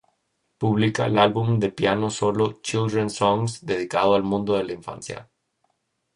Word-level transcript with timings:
Publica 0.63 1.05
el 1.05 1.19
album 1.19 1.59
de 1.59 1.69
piano 1.71 2.09
solo 2.09 2.53
"Children 2.59 3.11
Songs" 3.11 3.63
dedicado 3.63 4.15
al 4.15 4.23
mundo 4.23 4.55
de 4.57 4.63
la 4.63 4.73
infancia. 4.73 5.29